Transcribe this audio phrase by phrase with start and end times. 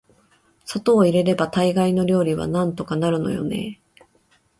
[0.65, 3.95] 砂糖を入れれば大概の料理はなんとかなるのよね～